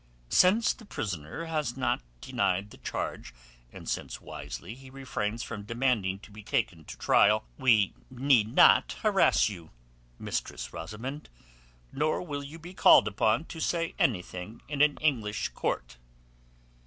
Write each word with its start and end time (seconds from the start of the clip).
"Since 0.29 0.73
the 0.73 0.85
prisoner 0.85 1.45
has 1.45 1.77
not 1.77 2.01
denied 2.21 2.71
the 2.71 2.77
charge, 2.79 3.35
and 3.71 3.87
since 3.87 4.19
wisely 4.19 4.73
he 4.73 4.89
refrains 4.89 5.43
from 5.43 5.61
demanding 5.61 6.17
to 6.21 6.31
be 6.31 6.41
taken 6.41 6.85
to 6.85 6.97
trial, 6.97 7.45
we 7.59 7.93
need 8.09 8.55
not 8.55 8.93
harass 9.03 9.47
you, 9.47 9.69
Mistress 10.17 10.73
Rosamund. 10.73 11.29
Nor 11.93 12.23
will 12.23 12.41
you 12.41 12.57
be 12.57 12.73
called 12.73 13.07
upon 13.07 13.45
to 13.45 13.59
say 13.59 13.93
anything 13.99 14.63
in 14.67 14.81
an 14.81 14.97
English 15.01 15.49
court." 15.49 15.97